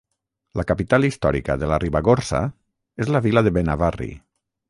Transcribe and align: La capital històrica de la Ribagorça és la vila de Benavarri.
La 0.59 0.63
capital 0.69 1.03
històrica 1.09 1.57
de 1.63 1.69
la 1.73 1.77
Ribagorça 1.83 2.41
és 3.05 3.13
la 3.17 3.23
vila 3.27 3.47
de 3.49 3.55
Benavarri. 3.59 4.09